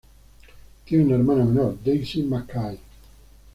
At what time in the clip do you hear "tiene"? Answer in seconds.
0.83-1.03